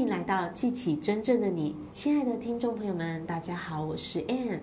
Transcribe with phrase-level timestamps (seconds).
[0.00, 4.60] 欢迎来到记起真正的你，亲爱的听众朋友们，大家好，我是 Anne。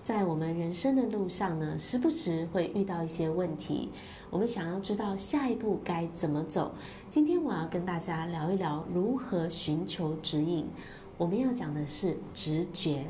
[0.00, 3.90] 在我们人生的路上呢，时不时会遇到一些问题，
[4.30, 6.72] 我们想要知道下一步该怎么走。
[7.10, 10.68] 今天我要跟大家聊一聊如何寻求指引。
[11.18, 13.06] 我们要讲的是直觉，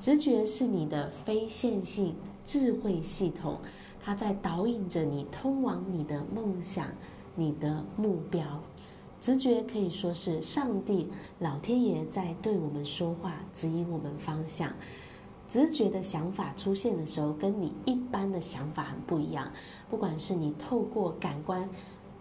[0.00, 3.58] 直觉是你的非线性智慧系统，
[4.00, 6.88] 它在导引着你通往你的梦想、
[7.36, 8.60] 你的目标。
[9.22, 14.72] 直觉可以说是上帝、老天爷在对我们说话，指引我们方向。
[15.46, 19.48] 直觉的想法出现的时候，跟你一般的想法很不一样。
[19.88, 21.70] 不管是你透过感官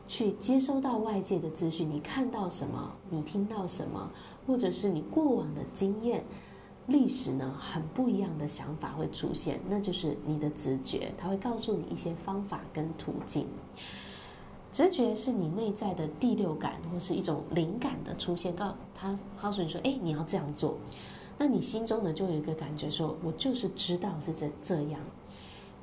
[0.08, 4.08] 去接收到外界的资讯，你看到什么，你听到什么，
[4.46, 6.24] 或者是你过往的经验、
[6.86, 13.48] 历史呢，很不一样的想法会出现，那就是你的直觉，它会告诉你一些方法跟途径。
[14.72, 20.78] 直觉是你内在的第六感，或是一种灵感的出现，告他告诉你说：“哎，你要这样做。”
[21.38, 25.00] 那你心中呢，就有一个感觉说，我就是知道是这这样。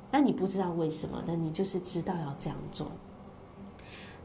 [0.09, 2.87] 那你不知道为什么，但你就是知道要这样做。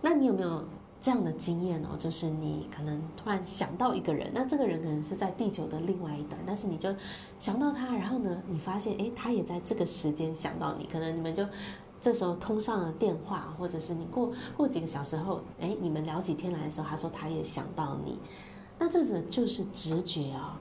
[0.01, 0.65] 那你有没有
[1.01, 1.97] 这样的经验哦？
[1.99, 6.95] 就是你可能突然想到一个人，那这个人可能是在地球的另外一端，但是你就
[7.39, 11.45] 想到他，然后呢，你发现诶，他也在这个时间想到你，可能你们就
[12.05, 18.19] 这时候通上了电话，或者是你过过几个小时后，诶，你们聊起天来的时候，他说他也想到你，
[18.79, 20.61] 那这个就是直觉啊、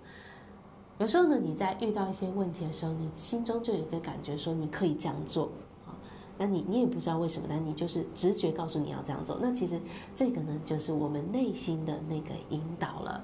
[0.99, 5.51] 有时候呢，你在遇到一些问题的时候，你心中就有一个感觉，说你可以这样做
[5.85, 5.91] 啊。
[6.37, 9.37] 那你你也不知道为什么，但你就是直觉告诉你要这样做。
[9.41, 9.77] 那其实
[10.15, 13.21] 这个呢，就是我们内心的那个引导了。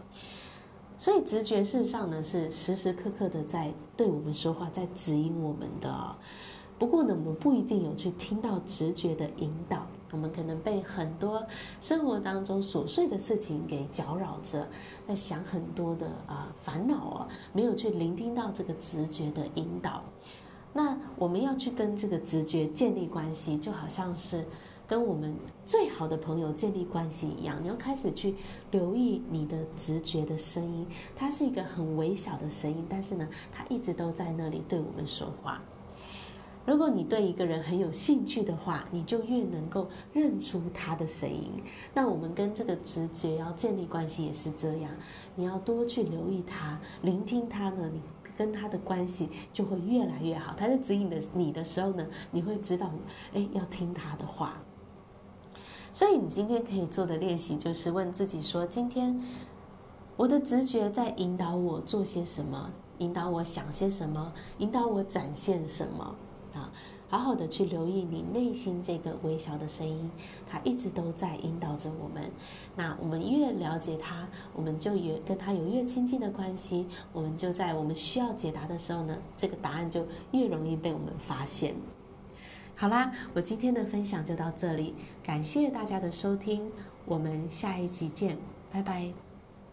[0.97, 6.17] 所以直觉事实上呢，是时时刻刻的在对我们说话，在指引我们的。
[6.79, 9.85] 不过呢，我们不一定有去听到直觉的引导。
[10.11, 11.45] 我们可能被很多
[11.81, 14.67] 生活当中琐碎的事情给搅扰着，
[15.07, 20.01] 在想很多的啊、烦恼啊，没有去聆听到这个直觉的引导。
[20.73, 24.43] 那我们要去跟这个直觉建立关系，就好像是
[24.87, 27.57] 跟我们最好的朋友建立关系一样。
[27.61, 28.33] 你要开始去
[28.71, 35.61] 留意你的直觉的声音，它是一个很微小的声音，但是呢，它一直都在那里对我们说话。
[36.65, 41.51] 如果你对一个人很有兴趣的话，你就越能够认出他的声音。
[41.95, 44.91] 那我们跟这个直觉要建立关系也是这样，
[45.35, 47.99] 你要多去留意他，聆听他呢，你
[48.37, 50.53] 跟他的关系就会越来越好。
[50.55, 52.91] 他在指引的你的时候呢，你会知道，
[53.33, 54.61] 哎，要听他的话。
[55.91, 59.19] 所以你今天可以做的练习就是问自己说：今天
[60.15, 62.71] 我的直觉在引导我做些什么？
[62.99, 64.31] 引导我想些什么？
[64.59, 66.15] 引导我展现什么？
[66.53, 66.71] 啊，
[67.09, 70.09] 好好的去留意你内心这个微小的声音，
[70.49, 72.31] 它一直都在引导着我们。
[72.75, 76.87] 那我们越了解它，我们就越跟它有越亲近的关系。
[77.13, 81.75] 我们就在我们需要解答的时候呢，这个答案就越容易被我们发现。
[82.75, 86.71] 好啦，我今天的分享就到这里，感谢大家的收听，
[87.05, 88.37] 我们下一集见，
[88.71, 89.28] 拜拜。